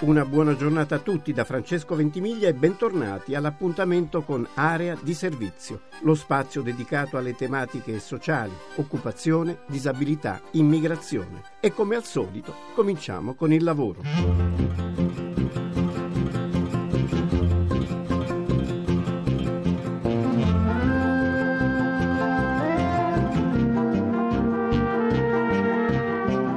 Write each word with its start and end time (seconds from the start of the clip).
Una 0.00 0.24
buona 0.24 0.56
giornata 0.56 0.94
a 0.94 0.98
tutti 0.98 1.30
da 1.34 1.44
Francesco 1.44 1.94
Ventimiglia 1.94 2.48
e 2.48 2.54
bentornati 2.54 3.34
all'appuntamento 3.34 4.22
con 4.22 4.48
Area 4.54 4.96
di 4.98 5.12
Servizio, 5.12 5.82
lo 6.04 6.14
spazio 6.14 6.62
dedicato 6.62 7.18
alle 7.18 7.34
tematiche 7.34 7.98
sociali, 7.98 8.52
occupazione, 8.76 9.58
disabilità, 9.66 10.40
immigrazione. 10.52 11.42
E 11.60 11.74
come 11.74 11.96
al 11.96 12.04
solito 12.04 12.54
cominciamo 12.74 13.34
con 13.34 13.52
il 13.52 13.62
lavoro. 13.62 15.29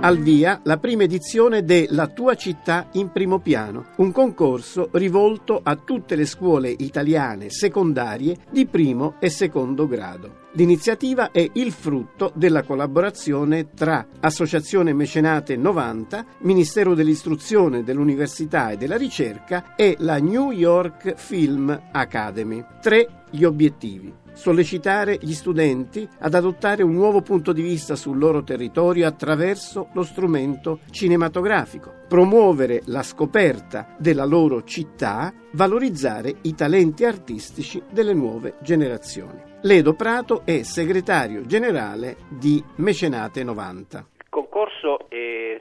Al 0.04 0.18
via 0.18 0.60
la 0.64 0.78
prima 0.78 1.04
edizione 1.04 1.64
de 1.64 1.88
La 1.90 2.08
tua 2.08 2.36
città 2.36 2.90
in 2.94 3.12
primo 3.12 3.40
piano, 3.40 3.86
un 3.98 4.12
concorso 4.12 4.90
rivolto 4.92 5.62
a 5.64 5.78
tutte 5.78 6.16
le 6.16 6.26
scuole 6.26 6.74
italiane 6.78 7.50
secondarie 7.50 8.38
di 8.52 8.66
primo 8.66 9.16
e 9.20 9.30
secondo 9.30 9.88
grado. 9.88 10.42
L'iniziativa 10.56 11.32
è 11.32 11.50
il 11.54 11.72
frutto 11.72 12.32
della 12.36 12.64
collaborazione 12.64 13.70
tra 13.74 14.06
Associazione 14.20 14.94
Mecenate 14.94 15.56
90, 15.56 16.26
Ministero 16.40 16.94
dell'Istruzione, 16.94 17.84
dell'Università 17.84 18.72
e 18.72 18.78
della 18.78 18.98
Ricerca 18.98 19.74
e 19.76 19.96
la 20.00 20.20
New 20.20 20.52
York 20.52 21.16
Film 21.16 21.82
Academy. 21.92 22.64
Tre 22.82 23.24
gli 23.32 23.46
obiettivi 23.46 24.23
sollecitare 24.34 25.18
gli 25.22 25.34
studenti 25.34 26.08
ad 26.20 26.34
adottare 26.34 26.84
un 26.84 26.94
nuovo 26.94 27.22
punto 27.22 27.54
di 27.54 27.62
vista 27.62 27.96
sul 27.96 28.18
loro 28.18 28.44
territorio 28.44 29.08
attraverso 29.08 29.90
lo 29.94 30.04
strumento 30.04 30.80
cinematografico, 30.92 31.94
promuovere 32.08 32.82
la 32.86 33.04
scoperta 33.04 33.96
della 33.98 34.26
loro 34.26 34.64
città, 34.64 35.34
valorizzare 35.52 36.36
i 36.42 36.56
talenti 36.56 37.06
artistici 37.06 37.82
delle 37.92 38.14
nuove 38.14 38.56
generazioni. 38.62 39.42
Ledo 39.62 39.94
Prato 39.94 40.42
è 40.46 40.64
segretario 40.64 41.46
generale 41.46 42.18
di 42.30 42.64
Mecenate 42.76 43.44
90 43.44 44.08
concorso 44.34 45.10
è 45.10 45.53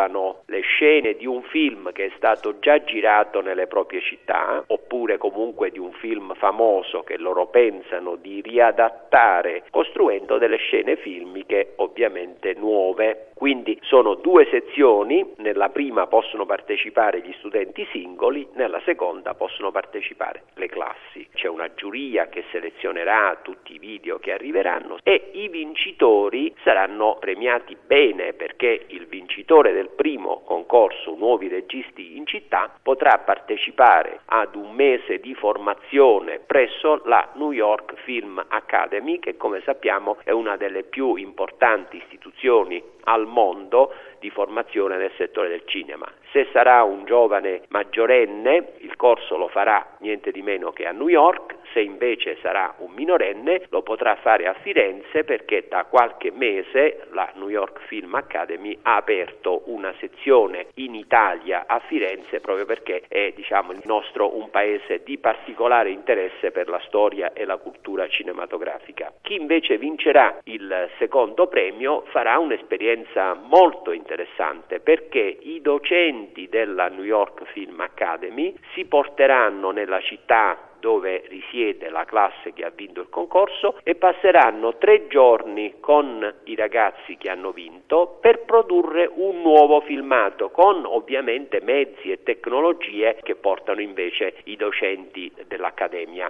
riadattano 0.00 0.42
le 0.46 0.60
scene 0.60 1.14
di 1.14 1.26
un 1.26 1.42
film 1.42 1.92
che 1.92 2.06
è 2.06 2.12
stato 2.16 2.58
già 2.58 2.82
girato 2.82 3.40
nelle 3.40 3.66
proprie 3.66 4.00
città 4.00 4.64
oppure 4.66 5.18
comunque 5.18 5.70
di 5.70 5.78
un 5.78 5.92
film 5.92 6.34
famoso 6.34 7.02
che 7.02 7.18
loro 7.18 7.46
pensano 7.48 8.16
di 8.16 8.40
riadattare 8.40 9.64
costruendo 9.70 10.38
delle 10.38 10.56
scene 10.56 10.96
filmiche 10.96 11.74
ovviamente 11.76 12.54
nuove. 12.54 13.26
Quindi 13.34 13.78
sono 13.84 14.16
due 14.16 14.46
sezioni, 14.50 15.32
nella 15.38 15.70
prima 15.70 16.06
possono 16.06 16.44
partecipare 16.44 17.22
gli 17.22 17.34
studenti 17.38 17.86
singoli, 17.90 18.46
nella 18.52 18.82
seconda 18.84 19.32
possono 19.32 19.70
partecipare 19.70 20.42
le 20.56 20.68
classi. 20.68 21.26
C'è 21.32 21.48
una 21.48 21.72
giuria 21.72 22.28
che 22.28 22.44
selezionerà 22.50 23.38
tutti 23.40 23.74
i 23.74 23.78
video 23.78 24.18
che 24.18 24.32
arriveranno 24.32 24.98
e 25.02 25.30
i 25.32 25.48
vincitori 25.48 26.54
saranno 26.62 27.16
premiati 27.18 27.78
bene 27.86 28.34
perché 28.34 28.84
il 28.88 29.06
vincitore 29.06 29.72
del 29.72 29.89
primo 29.90 30.42
concorso 30.44 31.14
Nuovi 31.16 31.48
Registi 31.48 32.16
in 32.16 32.26
città 32.26 32.70
potrà 32.82 33.18
partecipare 33.18 34.20
ad 34.26 34.54
un 34.54 34.72
mese 34.72 35.18
di 35.18 35.34
formazione 35.34 36.38
presso 36.38 37.02
la 37.04 37.28
New 37.34 37.52
York 37.52 37.94
Film 38.04 38.44
Academy 38.48 39.18
che 39.18 39.36
come 39.36 39.60
sappiamo 39.64 40.18
è 40.24 40.30
una 40.30 40.56
delle 40.56 40.82
più 40.84 41.16
importanti 41.16 41.96
istituzioni 41.96 42.82
al 43.04 43.26
mondo 43.26 43.92
di 44.18 44.30
formazione 44.30 44.96
nel 44.96 45.12
settore 45.16 45.48
del 45.48 45.62
cinema. 45.64 46.06
Se 46.30 46.46
sarà 46.52 46.82
un 46.84 47.04
giovane 47.04 47.62
maggiorenne, 47.68 48.74
il 48.78 48.94
corso 48.96 49.36
lo 49.36 49.48
farà 49.48 49.96
niente 50.00 50.30
di 50.30 50.42
meno 50.42 50.70
che 50.70 50.86
a 50.86 50.92
New 50.92 51.08
York, 51.08 51.56
se 51.72 51.80
invece 51.80 52.36
sarà 52.40 52.74
un 52.78 52.92
minorenne 52.92 53.66
lo 53.70 53.82
potrà 53.82 54.16
fare 54.16 54.46
a 54.46 54.54
Firenze 54.54 55.24
perché 55.24 55.66
da 55.68 55.84
qualche 55.84 56.30
mese 56.30 57.06
la 57.12 57.30
New 57.34 57.48
York 57.48 57.79
Film 57.90 58.14
Academy 58.14 58.78
ha 58.82 58.94
aperto 58.94 59.62
una 59.64 59.92
sezione 59.98 60.68
in 60.74 60.94
Italia 60.94 61.64
a 61.66 61.80
Firenze 61.80 62.38
proprio 62.38 62.64
perché 62.64 63.02
è 63.08 63.32
diciamo, 63.34 63.72
il 63.72 63.80
nostro 63.82 64.38
un 64.38 64.48
paese 64.48 65.02
di 65.02 65.18
particolare 65.18 65.90
interesse 65.90 66.52
per 66.52 66.68
la 66.68 66.80
storia 66.86 67.32
e 67.32 67.44
la 67.44 67.56
cultura 67.56 68.06
cinematografica. 68.06 69.12
Chi 69.22 69.34
invece 69.34 69.76
vincerà 69.76 70.38
il 70.44 70.88
secondo 70.98 71.48
premio 71.48 72.04
farà 72.12 72.38
un'esperienza 72.38 73.34
molto 73.34 73.90
interessante 73.90 74.78
perché 74.78 75.38
i 75.40 75.60
docenti 75.60 76.48
della 76.48 76.86
New 76.86 77.02
York 77.02 77.42
Film 77.46 77.80
Academy 77.80 78.54
si 78.72 78.84
porteranno 78.84 79.72
nella 79.72 80.00
città 80.00 80.69
dove 80.80 81.24
risiede 81.28 81.88
la 81.90 82.04
classe 82.04 82.52
che 82.52 82.64
ha 82.64 82.72
vinto 82.74 83.00
il 83.00 83.08
concorso 83.08 83.78
e 83.82 83.94
passeranno 83.94 84.76
tre 84.78 85.06
giorni 85.06 85.74
con 85.78 86.34
i 86.44 86.54
ragazzi 86.54 87.16
che 87.16 87.30
hanno 87.30 87.52
vinto 87.52 88.18
per 88.20 88.40
produrre 88.44 89.08
un 89.12 89.40
nuovo 89.42 89.80
filmato 89.82 90.50
con 90.50 90.84
ovviamente 90.84 91.60
mezzi 91.62 92.10
e 92.10 92.22
tecnologie 92.22 93.18
che 93.22 93.36
portano 93.36 93.80
invece 93.80 94.36
i 94.44 94.56
docenti 94.56 95.32
dell'Accademia. 95.46 96.26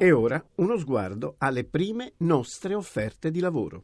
E 0.00 0.12
ora 0.12 0.40
uno 0.56 0.76
sguardo 0.76 1.34
alle 1.38 1.64
prime 1.64 2.12
nostre 2.18 2.74
offerte 2.74 3.30
di 3.30 3.40
lavoro. 3.40 3.82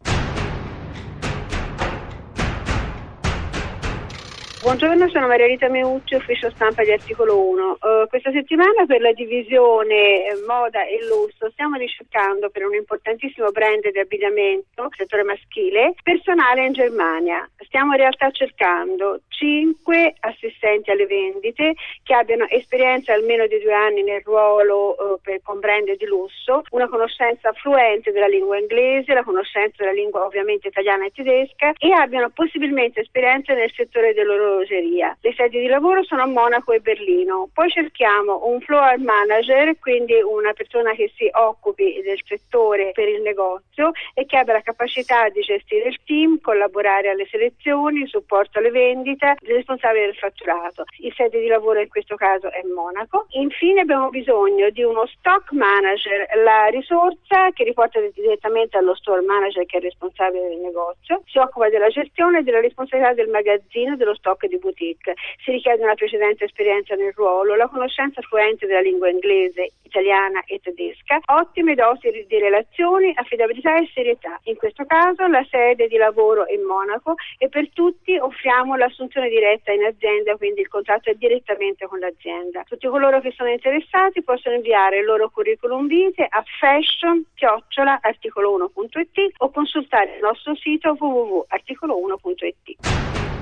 Buongiorno, 4.64 5.10
sono 5.10 5.26
Maria 5.26 5.46
Rita 5.46 5.68
Meucci, 5.68 6.14
ufficio 6.14 6.48
stampa 6.48 6.82
di 6.84 6.90
Articolo 6.90 7.38
1. 7.38 7.70
Uh, 7.82 7.86
eh, 7.86 8.06
questa 8.08 8.32
settimana 8.32 8.86
per 8.86 9.02
la 9.02 9.12
divisione 9.12 10.24
eh, 10.24 10.42
moda 10.46 10.86
e 10.86 11.04
lusso 11.06 11.50
stiamo 11.50 11.76
ricercando 11.76 12.48
per 12.48 12.64
un 12.64 12.72
importantissimo 12.72 13.50
brand 13.50 13.86
di 13.86 13.98
abbigliamento, 13.98 14.88
settore 14.96 15.22
maschile, 15.22 15.92
personale 16.02 16.64
in 16.64 16.72
Germania. 16.72 17.46
Stiamo 17.58 17.92
in 17.92 17.98
realtà 17.98 18.30
cercando 18.30 19.20
5 19.28 20.14
assistenti 20.20 20.90
alle 20.90 21.04
vendite 21.04 21.74
che 22.02 22.14
abbiano 22.14 22.46
esperienza 22.48 23.12
almeno 23.12 23.46
di 23.46 23.60
due 23.60 23.74
anni 23.74 24.02
nel 24.02 24.22
ruolo 24.24 24.96
eh, 24.96 25.18
per, 25.20 25.42
con 25.42 25.60
brand 25.60 25.94
di 25.94 26.06
lusso, 26.06 26.62
una 26.70 26.88
conoscenza 26.88 27.52
fluente 27.52 28.12
della 28.12 28.28
lingua 28.28 28.58
inglese, 28.58 29.12
la 29.12 29.24
conoscenza 29.24 29.76
della 29.84 29.92
lingua 29.92 30.24
ovviamente 30.24 30.68
italiana 30.68 31.04
e 31.04 31.12
tedesca 31.14 31.74
e 31.76 31.92
abbiano 31.92 32.30
possibilmente 32.30 33.00
esperienza 33.00 33.52
nel 33.52 33.70
settore 33.76 34.14
dell'orologeria. 34.54 35.16
Le 35.20 35.34
sedi 35.34 35.60
di 35.60 35.66
lavoro 35.66 36.02
sono 36.04 36.22
a 36.22 36.26
Monaco 36.26 36.72
e 36.72 36.80
Berlino. 36.80 37.48
Poi 37.52 37.68
cerchiamo 37.70 38.46
un 38.46 38.60
floor 38.60 38.98
manager, 38.98 39.76
quindi 39.78 40.14
una 40.22 40.52
persona 40.52 40.92
che 40.92 41.10
si 41.16 41.28
occupi 41.32 42.00
del 42.02 42.20
settore 42.24 42.92
per 42.92 43.08
il 43.08 43.22
negozio 43.22 43.92
e 44.14 44.24
che 44.26 44.38
abbia 44.38 44.54
la 44.54 44.62
capacità 44.62 45.28
di 45.28 45.40
gestire 45.40 45.88
il 45.88 45.98
team, 46.04 46.40
collaborare 46.40 47.10
alle 47.10 47.26
selezioni, 47.26 48.06
supporto 48.06 48.58
alle 48.58 48.70
vendite, 48.70 49.36
responsabile 49.42 50.06
del 50.06 50.16
fatturato. 50.16 50.84
Il 50.98 51.12
sede 51.14 51.40
di 51.40 51.46
lavoro 51.46 51.80
in 51.80 51.88
questo 51.88 52.14
caso 52.16 52.50
è 52.50 52.62
Monaco. 52.62 53.26
Infine 53.30 53.80
abbiamo 53.80 54.10
bisogno 54.10 54.70
di 54.70 54.82
uno 54.82 55.06
stock 55.06 55.52
manager, 55.52 56.26
la 56.42 56.66
risorsa 56.66 57.50
che 57.52 57.64
riporta 57.64 58.00
direttamente 58.14 58.76
allo 58.76 58.94
store 58.94 59.22
manager 59.22 59.64
che 59.66 59.78
è 59.78 59.80
responsabile 59.80 60.48
del 60.48 60.58
negozio, 60.58 61.22
si 61.26 61.38
occupa 61.38 61.68
della 61.68 61.88
gestione 61.88 62.38
e 62.38 62.42
della 62.42 62.60
responsabilità 62.60 63.14
del 63.14 63.28
magazzino 63.28 63.96
dello 63.96 64.14
stock 64.14 64.43
di 64.48 64.58
boutique. 64.58 65.14
Si 65.44 65.50
richiede 65.50 65.82
una 65.82 65.94
precedente 65.94 66.44
esperienza 66.44 66.94
nel 66.94 67.12
ruolo, 67.14 67.54
la 67.54 67.68
conoscenza 67.68 68.20
fluente 68.22 68.66
della 68.66 68.80
lingua 68.80 69.08
inglese, 69.08 69.72
italiana 69.82 70.42
e 70.46 70.60
tedesca, 70.60 71.20
ottime 71.26 71.74
dosi 71.74 72.10
di 72.26 72.38
relazioni, 72.38 73.12
affidabilità 73.14 73.78
e 73.78 73.88
serietà. 73.94 74.40
In 74.44 74.56
questo 74.56 74.84
caso 74.86 75.26
la 75.28 75.44
sede 75.48 75.86
di 75.86 75.96
lavoro 75.96 76.46
è 76.46 76.54
in 76.54 76.64
Monaco 76.64 77.14
e 77.38 77.48
per 77.48 77.70
tutti 77.72 78.16
offriamo 78.16 78.74
l'assunzione 78.76 79.28
diretta 79.28 79.70
in 79.72 79.84
azienda, 79.84 80.36
quindi 80.36 80.62
il 80.62 80.68
contratto 80.68 81.10
è 81.10 81.14
direttamente 81.14 81.86
con 81.86 82.00
l'azienda. 82.00 82.64
Tutti 82.64 82.88
coloro 82.88 83.20
che 83.20 83.32
sono 83.36 83.50
interessati 83.50 84.22
possono 84.22 84.56
inviare 84.56 84.98
il 84.98 85.04
loro 85.04 85.30
curriculum 85.30 85.86
vitae 85.86 86.26
a 86.28 86.42
fashion-articolo1.it 86.60 89.34
o 89.38 89.50
consultare 89.50 90.16
il 90.16 90.22
nostro 90.22 90.56
sito 90.56 90.96
www.articolo1.it. 90.98 93.33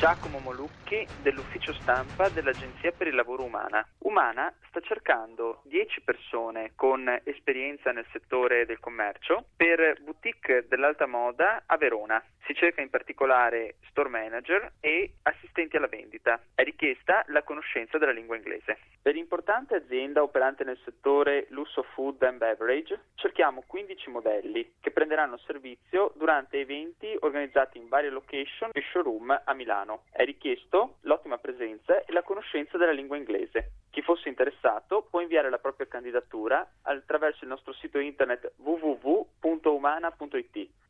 Giacomo 0.00 0.38
Molucchi 0.38 1.06
dell'ufficio 1.20 1.74
stampa 1.74 2.30
dell'Agenzia 2.30 2.90
per 2.90 3.08
il 3.08 3.14
Lavoro 3.14 3.42
Umana. 3.42 3.86
Umana 3.98 4.50
sta 4.68 4.80
cercando 4.80 5.60
10 5.64 6.00
persone 6.00 6.72
con 6.74 7.06
esperienza 7.24 7.92
nel 7.92 8.06
settore 8.10 8.64
del 8.64 8.80
commercio 8.80 9.44
per 9.54 10.00
boutique 10.00 10.64
dell'alta 10.68 11.06
moda 11.06 11.64
a 11.66 11.76
Verona. 11.76 12.24
Si 12.46 12.54
cerca 12.54 12.80
in 12.80 12.88
particolare 12.88 13.76
store 13.90 14.08
manager 14.08 14.72
e 14.80 15.16
assistenti 15.22 15.76
alla 15.76 15.86
vendita. 15.86 16.40
È 16.54 16.62
richiesta 16.62 17.22
la 17.28 17.42
conoscenza 17.42 17.98
della 17.98 18.12
lingua 18.12 18.36
inglese. 18.36 18.78
Per 19.02 19.14
l'importante 19.14 19.74
azienda 19.74 20.22
operante 20.22 20.64
nel 20.64 20.78
settore 20.82 21.46
lusso 21.50 21.82
food 21.94 22.22
and 22.22 22.38
beverage 22.38 22.98
cerchiamo 23.16 23.62
15 23.66 24.10
modelli 24.10 24.76
che 24.80 24.90
prenderanno 24.90 25.36
servizio 25.38 26.12
durante 26.16 26.58
eventi 26.58 27.14
organizzati 27.20 27.76
in 27.76 27.88
varie 27.88 28.10
location 28.10 28.70
e 28.72 28.82
showroom 28.90 29.42
a 29.44 29.54
Milano 29.54 29.89
italiano. 29.90 30.02
È 30.10 30.24
richiesto 30.24 30.96
l'ottima 31.02 31.38
presenza 31.38 32.04
e 32.04 32.12
la 32.12 32.22
conoscenza 32.22 32.78
della 32.78 32.92
lingua 32.92 33.16
inglese. 33.16 33.72
Chi 33.90 34.02
fosse 34.02 34.28
interessato 34.28 35.06
può 35.10 35.20
inviare 35.20 35.50
la 35.50 35.58
propria 35.58 35.88
candidatura 35.88 36.64
attraverso 36.82 37.42
il 37.42 37.50
nostro 37.50 37.72
sito 37.74 37.98
internet 37.98 38.52
www.umana.it 38.56 39.68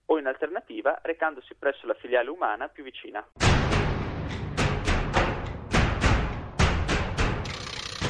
o 0.07 0.19
in 0.19 0.27
alternativa 0.27 0.99
recandosi 1.03 1.55
presso 1.55 1.87
la 1.87 1.95
filiale 1.95 2.29
umana 2.31 2.69
più 2.69 2.83
vicina. 2.85 3.27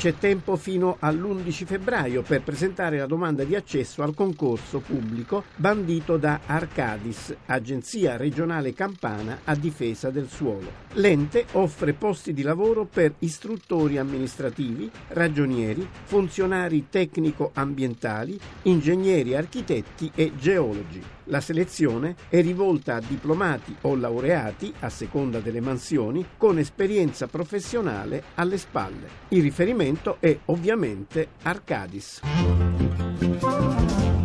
C'è 0.00 0.14
tempo 0.14 0.56
fino 0.56 0.96
all'11 0.98 1.66
febbraio 1.66 2.22
per 2.22 2.40
presentare 2.40 2.96
la 2.96 3.04
domanda 3.04 3.44
di 3.44 3.54
accesso 3.54 4.02
al 4.02 4.14
concorso 4.14 4.78
pubblico 4.78 5.44
bandito 5.56 6.16
da 6.16 6.40
Arcadis, 6.46 7.36
Agenzia 7.44 8.16
regionale 8.16 8.72
campana 8.72 9.40
a 9.44 9.54
difesa 9.54 10.08
del 10.08 10.30
suolo. 10.30 10.72
L'ente 10.94 11.44
offre 11.52 11.92
posti 11.92 12.32
di 12.32 12.40
lavoro 12.40 12.86
per 12.86 13.12
istruttori 13.18 13.98
amministrativi, 13.98 14.90
ragionieri, 15.08 15.86
funzionari 16.04 16.86
tecnico-ambientali, 16.88 18.40
ingegneri, 18.62 19.36
architetti 19.36 20.10
e 20.14 20.32
geologi. 20.34 21.02
La 21.30 21.40
selezione 21.40 22.16
è 22.28 22.42
rivolta 22.42 22.96
a 22.96 23.00
diplomati 23.00 23.76
o 23.82 23.94
laureati, 23.94 24.74
a 24.80 24.88
seconda 24.88 25.38
delle 25.38 25.60
mansioni, 25.60 26.26
con 26.36 26.58
esperienza 26.58 27.28
professionale 27.28 28.24
alle 28.34 28.58
spalle. 28.58 29.08
Il 29.28 29.42
riferimento 29.42 30.16
è 30.18 30.36
ovviamente 30.46 31.28
Arcadis. 31.42 32.20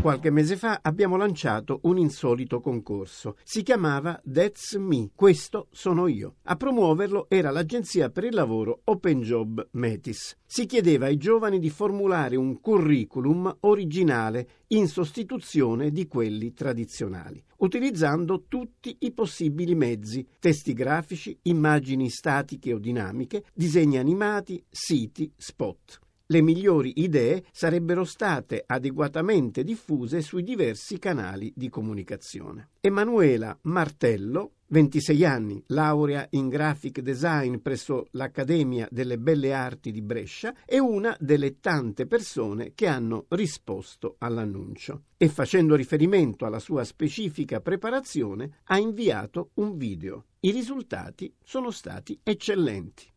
Qualche 0.05 0.29
mese 0.29 0.55
fa 0.55 0.81
abbiamo 0.83 1.17
lanciato 1.17 1.79
un 1.85 1.97
insolito 1.97 2.61
concorso. 2.61 3.37
Si 3.41 3.63
chiamava 3.63 4.21
That's 4.23 4.75
Me, 4.75 5.09
questo 5.15 5.65
sono 5.71 6.05
io. 6.05 6.35
A 6.43 6.55
promuoverlo 6.55 7.25
era 7.27 7.49
l'agenzia 7.49 8.11
per 8.11 8.23
il 8.23 8.35
lavoro 8.35 8.81
Open 8.83 9.21
Job 9.21 9.67
Metis. 9.71 10.37
Si 10.45 10.67
chiedeva 10.67 11.07
ai 11.07 11.17
giovani 11.17 11.57
di 11.57 11.71
formulare 11.71 12.35
un 12.35 12.61
curriculum 12.61 13.51
originale 13.61 14.47
in 14.67 14.87
sostituzione 14.87 15.89
di 15.89 16.05
quelli 16.07 16.53
tradizionali, 16.53 17.43
utilizzando 17.57 18.43
tutti 18.47 18.97
i 18.99 19.11
possibili 19.11 19.73
mezzi, 19.73 20.23
testi 20.37 20.73
grafici, 20.73 21.35
immagini 21.41 22.11
statiche 22.11 22.73
o 22.73 22.77
dinamiche, 22.77 23.45
disegni 23.55 23.97
animati, 23.97 24.63
siti, 24.69 25.33
spot 25.35 26.03
le 26.27 26.41
migliori 26.41 26.93
idee 26.95 27.43
sarebbero 27.51 28.03
state 28.03 28.63
adeguatamente 28.65 29.63
diffuse 29.63 30.21
sui 30.21 30.41
diversi 30.43 30.97
canali 30.97 31.53
di 31.55 31.69
comunicazione. 31.69 32.69
Emanuela 32.81 33.55
Martello, 33.63 34.53
26 34.67 35.23
anni, 35.23 35.63
laurea 35.67 36.25
in 36.31 36.49
graphic 36.49 37.01
design 37.01 37.57
presso 37.57 38.07
l'Accademia 38.11 38.87
delle 38.89 39.19
Belle 39.19 39.53
Arti 39.53 39.91
di 39.91 40.01
Brescia, 40.01 40.55
è 40.65 40.79
una 40.79 41.15
delle 41.19 41.59
tante 41.59 42.07
persone 42.07 42.73
che 42.73 42.87
hanno 42.87 43.25
risposto 43.29 44.15
all'annuncio 44.17 45.03
e 45.17 45.27
facendo 45.27 45.75
riferimento 45.75 46.45
alla 46.45 46.59
sua 46.59 46.83
specifica 46.83 47.61
preparazione 47.61 48.61
ha 48.63 48.79
inviato 48.79 49.51
un 49.55 49.77
video. 49.77 50.25
I 50.39 50.49
risultati 50.51 51.31
sono 51.43 51.69
stati 51.69 52.19
eccellenti. 52.23 53.13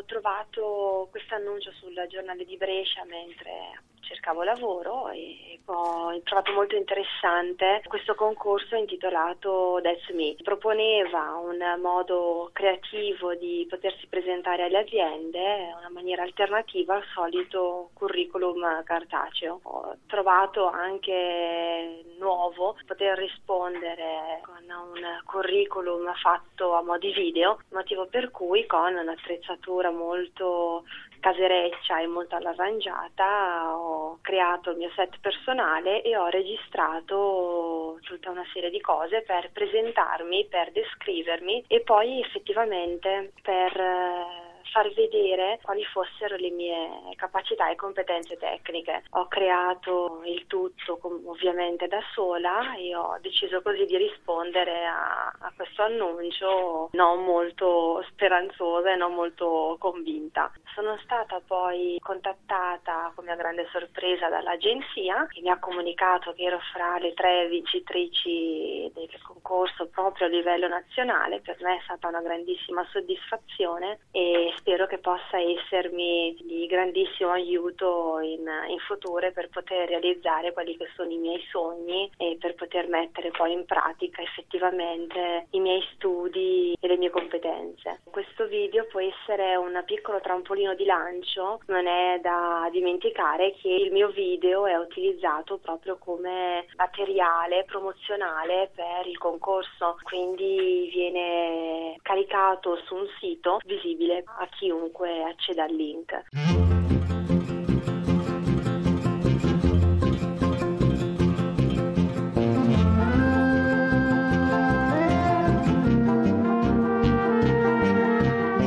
Ho 0.00 0.04
trovato 0.06 1.08
questo 1.10 1.34
annuncio 1.34 1.70
sul 1.72 1.92
giornale 2.08 2.46
di 2.46 2.56
Brescia 2.56 3.04
mentre 3.04 3.82
cercavo 4.00 4.42
lavoro 4.42 5.08
e 5.10 5.60
ho 5.66 6.20
trovato 6.24 6.52
molto 6.52 6.74
interessante 6.74 7.82
questo 7.86 8.14
concorso 8.14 8.74
intitolato 8.74 9.78
That's 9.82 10.08
Me. 10.10 10.34
Proponeva 10.42 11.36
un 11.36 11.58
modo 11.80 12.50
creativo 12.52 13.34
di 13.34 13.66
potersi 13.68 14.06
presentare 14.08 14.64
alle 14.64 14.78
aziende, 14.78 15.72
una 15.78 15.90
maniera 15.90 16.22
alternativa 16.22 16.96
al 16.96 17.04
solito 17.14 17.90
curriculum 17.94 18.82
cartaceo. 18.82 19.60
Ho 19.62 19.96
trovato 20.06 20.66
anche 20.66 22.04
nuovo 22.18 22.76
poter 22.86 23.16
rispondere 23.18 24.40
con 24.42 24.64
un 24.64 25.20
curriculum 25.24 26.12
fatto 26.14 26.74
a 26.74 26.82
mo' 26.82 26.98
di 26.98 27.12
video, 27.12 27.60
motivo 27.70 28.06
per 28.06 28.30
cui 28.30 28.66
con 28.66 28.94
un'attrezzatura 28.94 29.90
molto 29.90 30.84
casereccia 31.20 32.00
e 32.00 32.06
molto 32.06 32.36
all'arrangiata 32.36 33.76
ho 33.76 34.18
creato 34.22 34.70
il 34.70 34.78
mio 34.78 34.90
set 34.96 35.18
personale 35.20 36.02
e 36.02 36.16
ho 36.16 36.26
registrato 36.26 37.98
tutta 38.02 38.30
una 38.30 38.44
serie 38.52 38.70
di 38.70 38.80
cose 38.80 39.22
per 39.22 39.50
presentarmi, 39.52 40.46
per 40.46 40.72
descrivermi 40.72 41.64
e 41.68 41.80
poi 41.80 42.20
effettivamente 42.20 43.32
per 43.42 43.76
eh, 43.76 44.49
far 44.72 44.92
vedere 44.92 45.58
quali 45.62 45.84
fossero 45.84 46.36
le 46.36 46.50
mie 46.50 47.14
capacità 47.16 47.70
e 47.70 47.76
competenze 47.76 48.36
tecniche. 48.36 49.04
Ho 49.10 49.26
creato 49.28 50.22
il 50.24 50.46
tutto 50.46 50.98
ovviamente 51.26 51.86
da 51.86 52.00
sola 52.12 52.76
e 52.76 52.94
ho 52.94 53.18
deciso 53.20 53.62
così 53.62 53.84
di 53.84 53.96
rispondere 53.96 54.86
a, 54.86 55.32
a 55.38 55.52
questo 55.54 55.82
annuncio 55.82 56.88
non 56.92 57.24
molto 57.24 58.04
speranzosa 58.08 58.92
e 58.92 58.96
non 58.96 59.14
molto 59.14 59.76
convinta. 59.78 60.52
Sono 60.74 60.98
stata 61.02 61.40
poi 61.46 61.98
contattata 62.00 63.12
come 63.14 63.32
a 63.32 63.36
grande 63.36 63.66
sorpresa 63.70 64.28
dall'agenzia 64.28 65.26
che 65.28 65.40
mi 65.40 65.50
ha 65.50 65.58
comunicato 65.58 66.32
che 66.32 66.42
ero 66.42 66.58
fra 66.72 66.98
le 66.98 67.14
tre 67.14 67.48
vincitrici 67.48 68.90
del 68.94 69.08
concorso 69.22 69.88
proprio 69.88 70.26
a 70.26 70.30
livello 70.30 70.68
nazionale. 70.68 71.40
Per 71.40 71.56
me 71.60 71.76
è 71.76 71.80
stata 71.82 72.08
una 72.08 72.20
grandissima 72.20 72.86
soddisfazione 72.90 74.00
e 74.10 74.49
spero 74.56 74.86
che 74.86 74.98
possa 74.98 75.38
essermi 75.38 76.36
di 76.42 76.66
grandissimo 76.66 77.30
aiuto 77.30 78.18
in, 78.20 78.48
in 78.68 78.78
futuro 78.86 79.30
per 79.32 79.48
poter 79.48 79.88
realizzare 79.88 80.52
quelli 80.52 80.76
che 80.76 80.88
sono 80.94 81.10
i 81.10 81.18
miei 81.18 81.42
sogni 81.50 82.10
e 82.16 82.36
per 82.38 82.54
poter 82.54 82.88
mettere 82.88 83.30
poi 83.30 83.52
in 83.52 83.64
pratica 83.64 84.22
effettivamente 84.22 85.46
i 85.50 85.60
miei 85.60 85.82
studi 85.94 86.76
e 86.80 86.86
le 86.86 86.96
mie 86.96 87.10
competenze. 87.10 88.00
Questo 88.10 88.46
video 88.46 88.86
può 88.86 89.00
essere 89.00 89.56
un 89.56 89.82
piccolo 89.84 90.20
trampolino 90.20 90.74
di 90.74 90.84
lancio, 90.84 91.60
non 91.66 91.86
è 91.86 92.18
da 92.20 92.68
dimenticare 92.70 93.54
che 93.60 93.68
il 93.68 93.92
mio 93.92 94.08
video 94.08 94.66
è 94.66 94.76
utilizzato 94.76 95.58
proprio 95.58 95.98
come 95.98 96.66
materiale 96.76 97.64
promozionale 97.64 98.70
per 98.74 99.06
il 99.06 99.18
concorso, 99.18 99.96
quindi 100.02 100.88
viene 100.92 101.96
caricato 102.02 102.76
su 102.84 102.94
un 102.94 103.06
sito 103.18 103.60
visibile 103.64 104.24
a 104.40 104.48
chiunque 104.48 105.22
acceda 105.22 105.64
al 105.64 105.74
link. 105.74 106.12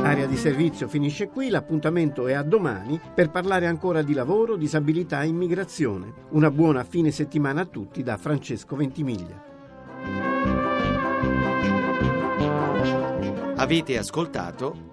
Area 0.04 0.26
di 0.26 0.36
servizio 0.36 0.86
finisce 0.86 1.28
qui, 1.28 1.48
l'appuntamento 1.48 2.28
è 2.28 2.34
a 2.34 2.42
domani 2.44 3.00
per 3.12 3.30
parlare 3.30 3.66
ancora 3.66 4.02
di 4.02 4.12
lavoro, 4.12 4.54
disabilità 4.54 5.22
e 5.22 5.26
immigrazione. 5.26 6.12
Una 6.30 6.52
buona 6.52 6.84
fine 6.84 7.10
settimana 7.10 7.62
a 7.62 7.66
tutti 7.66 8.04
da 8.04 8.16
Francesco 8.16 8.76
Ventimiglia. 8.76 9.42
Avete 13.56 13.98
ascoltato 13.98 14.92